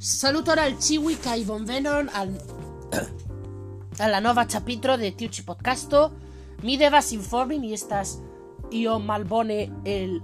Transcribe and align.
Saluton 0.00 0.56
al 0.56 0.78
ciui 0.80 1.18
kai 1.20 1.42
bonvenon 1.44 2.06
al 2.16 2.30
alla 4.00 4.20
nova 4.24 4.46
chapitro 4.46 4.96
de 4.96 5.10
tiu 5.12 5.28
podcasto. 5.44 6.10
Mi 6.62 6.78
devas 6.78 7.12
informi 7.12 7.58
mi 7.58 7.74
estas 7.74 8.16
io 8.70 8.98
malbone 8.98 9.68
el 9.84 10.22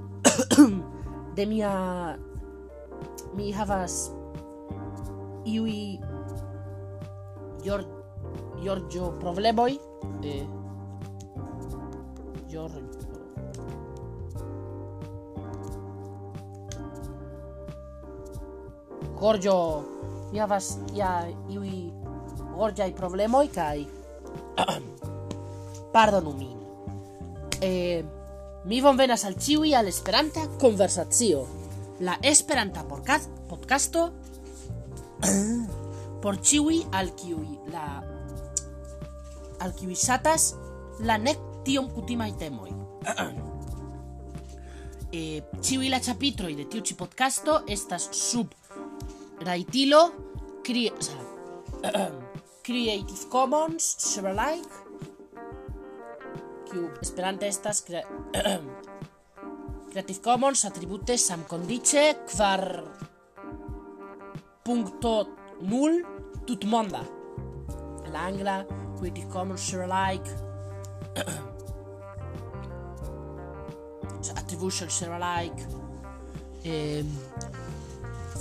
de 1.37 1.45
mia 1.45 2.17
mi 3.35 3.53
havas 3.53 4.11
iui 5.45 6.01
Gior 7.63 7.85
Giorgio 8.63 9.13
problemoi 9.21 9.79
e 10.23 10.49
Giorgio 12.49 12.86
Gorgio 19.17 19.59
mi 20.33 20.39
havas 20.43 20.77
ja 20.95 21.25
iui 21.49 21.93
gorgiai 22.57 22.93
problemoi 22.93 23.49
kai 23.59 23.87
pardonu 25.93 26.33
min 26.37 26.57
eh, 27.61 28.05
mi 28.65 28.81
von 28.81 28.97
venas 28.97 29.25
al 29.25 29.37
ciui 29.37 29.75
al 29.75 29.89
esperanta 29.89 30.49
conversazio 30.61 31.47
la 32.01 32.19
esperanta 32.23 32.85
podcast 32.85 33.31
podcasto 33.49 34.11
por 36.23 36.41
ciui 36.41 36.85
al 36.93 37.15
ciui 37.17 37.59
la 37.73 38.03
al 39.61 39.75
ciui 39.75 39.97
satas 39.97 40.55
la 41.01 41.19
nec 41.19 41.39
tiom 41.65 41.91
kutimai 41.91 42.33
temoi. 42.39 42.73
Eh, 45.17 45.41
ciui 45.63 45.89
la 45.89 46.01
chapitroi 46.03 46.57
de 46.59 46.65
tiu 46.67 46.83
podcasto 46.99 47.61
estas 47.71 48.09
sub 48.11 48.51
Raitilo 49.45 50.13
cre 50.65 50.91
o 50.91 51.03
sea, 51.03 51.23
Creative 52.67 53.29
Commons 53.29 53.97
share 54.01 54.61
Q 56.71 56.91
Esperante 57.03 57.47
estas 57.47 57.83
cre 57.83 58.03
Creative 59.93 60.21
Commons 60.21 60.65
attribute 60.65 61.17
sam 61.19 61.45
condice 61.45 62.17
kvar 62.27 62.85
punto 64.65 65.29
null 65.61 66.03
tut 66.47 66.65
monda 66.65 67.05
la 68.13 68.27
angla 68.27 68.65
Creative 68.99 69.29
Commons 69.29 69.61
share 69.61 69.87
attribution 74.37 74.89
share 74.89 75.13
alike 75.13 75.61
um, 76.65 77.09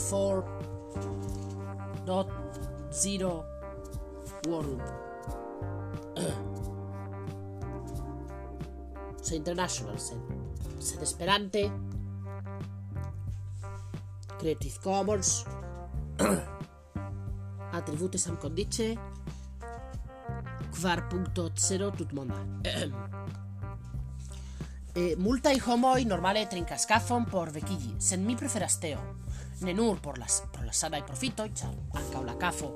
for 0.10 0.44
dot 2.06 2.30
zero 2.92 3.46
world. 4.48 4.82
Se 9.22 9.36
international 9.36 10.00
se 10.00 10.16
se 10.80 11.02
esperante 11.02 11.72
creative 14.38 14.80
commons. 14.84 15.46
Attribute 17.72 18.18
sam 18.18 18.38
condice. 18.38 18.98
Kvar 20.72 21.10
punto 21.10 21.52
zero 21.58 21.92
tut 21.92 22.14
monda. 22.14 22.46
Eh, 24.96 25.18
multai 25.20 25.60
homoi 25.60 26.06
normale 26.08 26.46
trincas 26.48 26.86
kafon 26.88 27.26
por 27.28 27.50
vekigi 27.52 27.98
sen 28.00 28.22
mi 28.24 28.36
preferas 28.40 28.78
teo 28.80 29.25
ne 29.62 29.74
nur 29.74 30.00
por 30.00 30.18
las 30.18 30.44
por 30.52 30.66
la 30.66 30.74
sana 30.74 30.98
e 30.98 31.04
profito 31.04 31.48
char 31.54 31.74
anca 31.94 32.22
la 32.22 32.36
cafo 32.38 32.70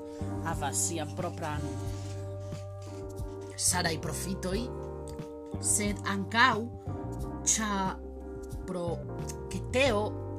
havas 0.44 0.76
sian 0.76 1.14
propran 1.14 1.60
sana 3.56 3.90
e 3.92 3.98
profito 3.98 4.52
sed 5.60 5.96
ancau 6.06 6.68
cha 7.44 7.98
pro 8.66 8.98
que 9.50 9.60
teo 9.72 10.36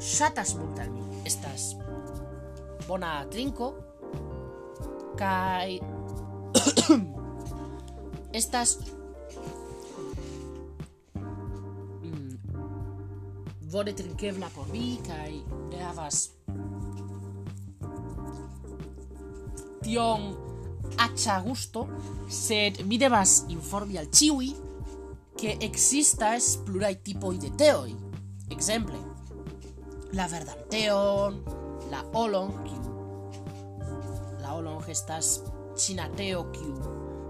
mi 0.90 1.04
estas 1.26 1.76
bona 2.88 3.26
trinco 3.30 3.76
kai 5.16 5.80
estas 8.40 8.80
vode 13.72 13.94
trinkebla 13.96 14.50
por 14.56 14.68
vi 14.72 15.00
kai 15.08 15.42
ne 15.72 15.80
havas 15.80 16.30
tion 19.82 20.28
acha 20.98 21.40
gusto, 21.42 21.88
sed 22.30 22.84
mi 22.86 23.00
devas 23.00 23.46
informi 23.50 23.98
al 23.98 24.12
ĉiuj 24.12 24.52
ke 25.40 25.56
ekzistas 25.66 26.54
pluraj 26.66 26.94
tipoj 27.06 27.38
de 27.42 27.50
teoj. 27.58 27.96
Ekzemple, 28.52 29.00
la 30.14 30.28
verdan 30.28 30.68
teon, 30.70 31.40
la 31.92 32.04
olong 32.20 32.54
kiu 32.68 32.82
la 34.42 34.58
olong 34.58 34.84
estas 34.92 35.38
ĉina 35.80 36.10
teo 36.18 36.44
kiu 36.52 36.74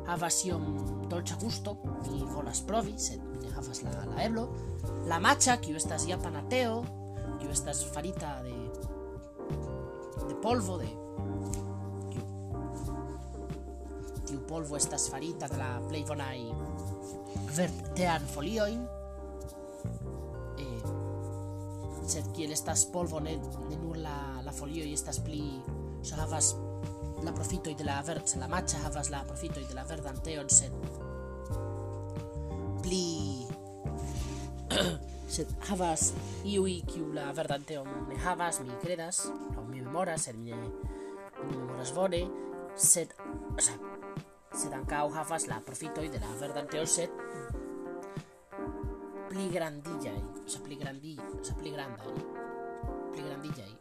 havas 0.07 0.41
iom 0.47 0.66
dolĉa 1.12 1.38
gusto, 1.44 1.75
mi 2.09 2.24
volas 2.25 2.63
provi, 2.66 2.96
sed 2.97 3.31
havas 3.61 3.83
la, 3.85 3.94
la 4.13 4.25
eblo 4.25 4.47
la 5.07 5.19
matcha 5.19 5.57
kiu 5.63 5.77
estas 5.79 6.07
japana 6.09 6.44
teo 6.49 6.81
kiu 7.39 7.49
estas 7.51 7.85
farita 7.94 8.39
de 8.45 8.57
de 10.27 10.35
polvo 10.44 10.77
de 10.81 10.89
tiu 14.25 14.39
polvo 14.47 14.75
estas 14.77 15.09
farita 15.09 15.47
de 15.47 15.57
la 15.57 15.71
plej 15.88 16.05
bonaj 16.07 16.39
vertean 17.55 18.25
folioin. 18.31 18.81
Eh, 20.61 20.81
sed 22.07 22.27
kiel 22.35 22.51
estas 22.55 22.85
polvo 22.91 23.19
ne, 23.23 23.38
ne 23.69 23.77
nur 23.79 24.00
la, 24.00 24.17
la 24.45 24.51
folio 24.55 24.85
estas 24.88 25.21
pli 25.23 25.44
so 26.01 26.17
havas 26.19 26.55
la 27.23 27.31
profitoi 27.35 27.75
de 27.77 27.85
la 27.85 28.01
verd 28.01 28.35
la 28.39 28.47
matcha 28.47 28.81
havas 28.85 29.11
la 29.13 29.23
profitoi 29.27 29.66
de 29.69 29.77
la 29.77 29.85
verdanteon 29.88 30.50
sed 30.50 30.73
pli 32.81 33.47
havas 35.69 36.13
iui 36.45 36.81
kiu 36.87 37.13
la 37.15 37.31
verdanteon 37.35 37.87
ne 38.09 38.15
havas 38.25 38.59
mi 38.65 38.73
credas 38.81 39.17
o 39.57 39.59
mi 39.67 39.81
memoras 39.81 40.21
sed 40.27 40.35
mi, 40.35 40.51
mi 40.51 41.57
memoras 41.57 41.93
bone 41.95 42.21
sed 42.75 43.07
o 43.57 43.61
sea, 43.61 43.75
sed 44.53 44.73
ancau 44.73 45.13
havas 45.15 45.47
la 45.47 45.59
profitoi 45.59 46.09
de 46.09 46.19
la 46.19 46.27
verdanteon 46.39 46.87
sed 46.87 47.09
pli 49.29 49.49
grandillai 49.49 50.23
o 50.45 50.47
sea, 50.47 50.61
pli 50.63 50.75
grandi 50.75 51.19
o 51.19 51.43
sea, 51.43 51.55
pli 51.55 51.71
grandai 51.71 52.13
pli 53.11 53.23
grandillai 53.23 53.71
eh. 53.71 53.77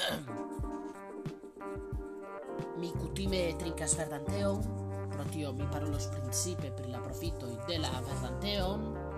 mi 2.80 2.88
kutime 2.96 3.54
trinkas 3.60 3.96
verdanteon 3.96 4.62
pro 5.10 5.24
tio 5.28 5.52
mi 5.52 5.66
parolos 5.68 6.06
principe 6.06 6.72
pri 6.72 6.90
la 6.90 7.00
profitoi 7.04 7.58
de 7.68 7.78
la 7.78 8.00
verdanteon 8.00 9.09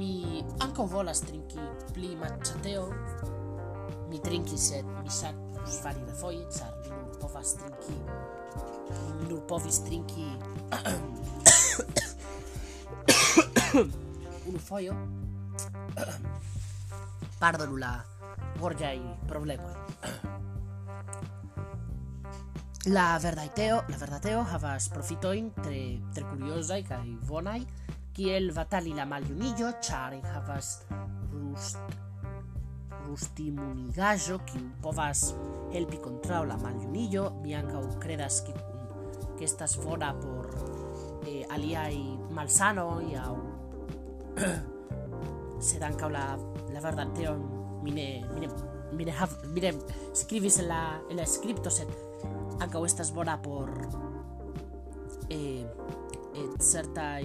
Mi 0.00 0.40
ankaŭ 0.64 0.86
volas 0.88 1.18
trinki 1.20 1.60
pli 1.92 2.14
matĉateon. 2.16 2.92
Mi 4.08 4.16
trinkis, 4.24 4.70
sed 4.70 4.86
mi 4.94 5.10
ŝatus 5.12 5.76
fari 5.84 6.00
refoje, 6.06 6.40
ĉar 6.56 6.72
mi 6.78 6.88
nur 6.94 7.18
povas 7.20 7.50
trinki. 7.60 7.96
Mi 9.18 9.24
nur 9.28 9.42
povis 9.50 9.78
trinki 9.84 10.24
unu 14.48 14.60
fojo. 14.70 14.94
Pardonu 17.42 17.76
la 17.84 17.92
gorĝaj 18.56 18.98
problemoj. 19.28 19.74
La 22.96 23.20
verdaj 23.20 23.52
teo, 23.52 23.84
la 23.92 24.00
verdateo 24.00 24.40
havas 24.54 24.88
profitojn 24.88 25.52
tre 25.60 26.00
tre 26.16 26.24
kuriozaj 26.32 26.80
kaj 26.88 27.04
bonaj. 27.28 27.60
Kiel 28.16 28.50
batali 28.56 28.94
la 28.96 29.06
maljunillo, 29.08 29.72
ĉar 29.86 30.16
havas 30.34 30.80
rust 31.32 31.78
rustimunigaĵo 33.10 34.36
kiu 34.46 34.66
povas 34.82 35.30
helpi 35.72 35.98
kontraŭ 36.02 36.44
la 36.46 36.58
maljunillo. 36.60 37.24
Mi 37.42 37.56
ankaŭ 37.58 37.82
kredas 38.02 38.42
ke 38.46 38.54
ke 39.38 39.46
estas 39.48 39.78
bona 39.80 40.10
por 40.20 40.50
eh, 41.24 41.46
aliaj 41.48 41.94
malsanoj 42.36 43.06
aŭ 43.22 43.34
sed 45.68 45.82
ankaŭ 45.88 46.10
la 46.12 46.24
la 46.74 46.82
verdan 46.84 47.14
teon 47.16 47.40
mi 47.82 47.94
ne 47.96 48.08
mi 48.34 48.44
ne 48.44 48.50
mi 48.92 49.06
ne 49.06 49.14
hav, 49.16 49.32
mi 49.54 49.60
ne 49.64 49.72
en 49.72 50.68
la 50.68 50.82
en 51.08 51.16
la 51.16 51.26
skripto 51.26 51.70
sed 51.70 51.88
estas 52.84 53.14
bona 53.14 53.38
por 53.42 53.70
eh, 55.30 55.64
eh, 56.34 56.50
certaj 56.58 57.24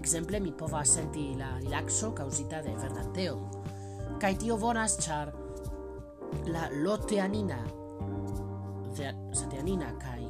Exemple, 0.00 0.40
mi 0.40 0.50
povas 0.56 0.94
senti 0.96 1.34
la 1.36 1.58
relaxo 1.58 2.14
causita 2.14 2.62
de 2.62 2.72
verdanteo. 2.72 3.34
Kai 4.18 4.32
tio 4.40 4.56
bonas 4.56 4.94
char 4.96 5.28
la 6.48 6.70
loteanina 6.72 7.58
de 8.96 9.12
sateanina 9.36 9.92
kai 10.00 10.24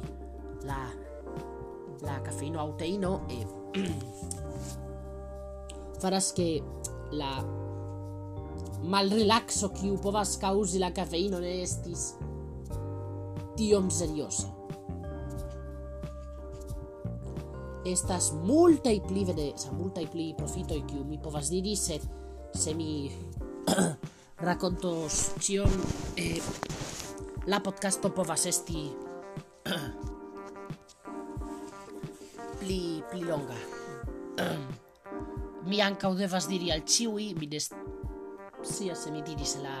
la 0.67 0.89
la 2.01 2.19
cafeino 2.19 2.59
auteino 2.59 3.21
e 3.29 3.47
faras 6.01 6.33
que 6.33 6.61
la 7.11 7.39
mal 8.83 9.09
relaxo 9.09 9.69
kiu 9.69 9.95
povas 10.03 10.35
causi 10.37 10.83
la 10.83 10.91
cafeino 10.91 11.39
ne 11.39 11.61
estis 11.61 12.17
tiom 13.55 13.89
seriosa. 13.89 14.60
estas 17.85 18.31
multaj 18.43 18.99
pli 19.07 19.25
veneza, 19.25 19.71
multaj 19.71 20.07
pli 20.11 20.31
profitoj 20.37 20.81
kiu 20.87 21.05
mi 21.05 21.19
povas 21.21 21.49
diri, 21.49 21.75
sed 21.75 22.05
se 22.53 22.73
mi 22.77 23.09
racontos 24.47 25.21
ĉion 25.41 25.73
eh, 26.17 26.41
la 27.47 27.61
podcasto 27.63 28.11
povas 28.13 28.45
esti 28.45 28.85
pli 32.61 32.81
pli 33.11 33.25
longa. 33.25 33.57
mi 35.69 35.81
ankaŭ 35.81 36.15
devas 36.17 36.47
diri 36.49 36.71
al 36.73 36.81
ciui 36.85 37.33
mi 37.37 37.47
des 37.47 37.69
sia 38.65 38.95
se 38.95 39.11
mi 39.11 39.21
diris 39.21 39.57
la 39.61 39.75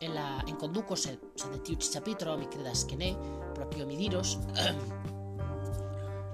en 0.00 0.14
la 0.14 0.42
en 0.46 0.56
conduco 0.56 0.96
se, 0.96 1.18
se 1.34 1.48
de 1.50 1.58
tiu 1.58 1.76
capitolo 1.92 2.36
mi 2.36 2.46
credas 2.46 2.84
que 2.84 2.96
ne 2.96 3.16
proprio 3.54 3.86
mi 3.86 3.96
diros 3.96 4.38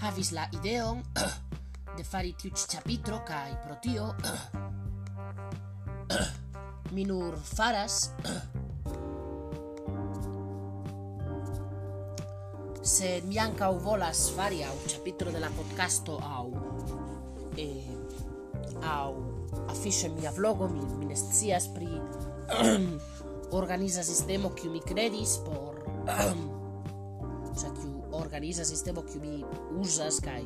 havis 0.00 0.32
la 0.32 0.48
ideon 0.52 1.02
de 1.96 2.04
fari 2.04 2.32
tiu 2.40 2.50
ĉapitro 2.56 3.20
kaj 3.28 3.50
pro 3.64 3.74
tio 3.84 4.06
mi 6.94 7.04
nur 7.04 7.36
faras 7.44 8.10
se 12.94 13.20
mi 13.28 13.38
ankaŭ 13.38 13.72
volas 13.84 14.30
fari 14.36 14.64
aŭ 14.64 14.74
ĉapitro 14.88 15.32
de 15.36 15.40
la 15.44 15.50
podcasto 15.56 16.16
aŭ 16.24 16.46
eh, 17.60 17.90
aŭ 18.94 19.12
afiŝe 19.68 20.08
mia 20.16 20.32
vlogo 20.36 20.68
mi, 20.68 20.84
mi 20.98 21.12
ne 21.12 21.16
scias 21.16 21.68
pri 21.74 21.88
organiza 23.60 24.02
sistemo 24.04 24.54
kiu 24.56 24.70
mi 24.72 24.80
kredis 24.80 25.38
por 25.44 25.74
kiu 27.80 27.99
organiza 28.12 28.64
sistemo 28.64 29.02
kiu 29.02 29.20
mi 29.20 29.44
uzas 29.80 30.20
kaj 30.24 30.42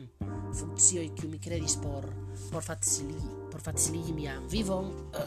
funkcioj 0.58 1.08
kiu 1.18 1.30
mi 1.30 1.38
kredis 1.38 1.76
por 1.82 2.06
por 2.52 2.62
facili 2.62 3.20
por 3.50 3.60
faciligi 3.60 4.12
mian 4.12 4.46
vivon 4.50 4.90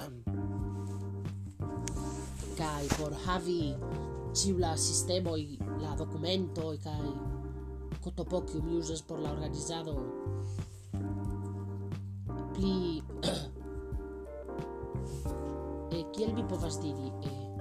kaj 2.59 2.87
por 2.97 3.13
havi 3.25 3.75
ĉiu 4.33 4.57
la 4.59 4.77
sistemoj 4.77 5.41
la 5.81 5.95
dokumentoj 5.95 6.77
kaj 6.83 7.07
kotopo 8.03 8.41
kiu 8.41 8.63
mi 8.63 8.77
uzas 8.77 9.01
por 9.01 9.19
la 9.19 9.31
organizado. 9.31 9.95
Pli 12.53 13.01
kiel 16.13 16.35
vi 16.35 16.43
povas 16.49 16.81
diri 16.81 17.11
eh, 17.25 17.52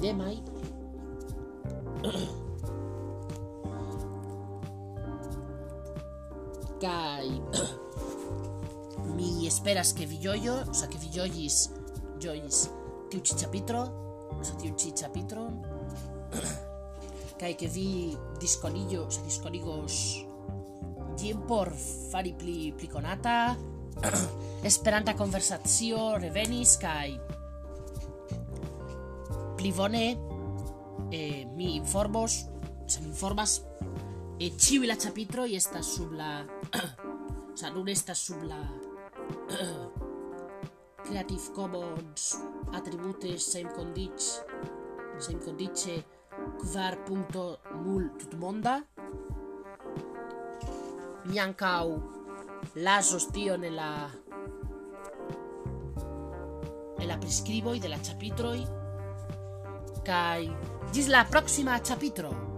demai 0.00 0.42
kai. 6.84 7.40
Mi 9.16 9.46
esperas 9.46 9.94
que 9.94 10.06
vi 10.06 10.18
joyo, 10.18 10.64
o 10.68 10.74
sea 10.74 10.88
que 10.88 10.98
vi 10.98 11.08
joyis 11.08 11.70
joyis 12.20 12.70
tiu 13.10 13.20
chi 13.22 13.34
chapitro, 13.36 13.82
o 14.34 14.42
sea 14.42 14.56
tiu 14.58 14.74
chi 14.76 14.92
chapitro 14.92 15.48
kai 17.40 17.54
que 17.56 17.68
vi 17.68 18.16
disconillo, 18.40 19.06
o 19.06 19.10
sea 19.10 19.24
disconigos 19.24 20.26
dien 21.16 21.40
por 21.46 21.72
fari 22.10 22.32
pli 22.34 22.72
pli 22.76 22.88
conata 22.88 23.56
esperanta 24.64 25.14
conversazio 25.14 26.18
revenis 26.18 26.76
kai 26.76 27.14
pli 29.64 29.72
bone 29.72 30.18
eh, 31.10 31.46
mi 31.56 31.74
informos 31.76 32.44
se 32.84 33.00
mi 33.00 33.08
informas 33.08 33.64
eh, 34.38 34.52
ciu 34.58 34.84
la 34.84 34.94
chapitro 34.94 35.46
y 35.46 35.56
esta 35.56 35.82
sub 35.82 36.12
la 36.12 36.44
o 37.54 37.56
sea, 37.56 37.70
nun 37.70 37.88
esta 37.88 38.14
sub 38.14 38.42
la 38.42 38.60
Creative 41.04 41.52
Commons 41.54 42.44
attribute 42.72 43.38
same 43.38 43.72
condic 43.72 44.20
same 45.16 45.40
condice 45.40 46.04
kvar 46.60 47.02
punto 47.04 47.60
nul 47.84 48.12
tutmonda. 48.18 48.84
Mi 51.24 51.38
ancau 51.38 52.02
lasos 52.74 53.30
tio 53.30 53.56
nella 53.56 54.10
nella 56.98 57.16
prescrivo 57.16 57.78
de 57.78 57.88
la 57.88 57.98
chapitroi 57.98 58.83
kai. 60.04 60.50
Gis 60.92 61.08
la 61.08 61.24
proxima 61.24 61.80
chapitro 61.80 62.53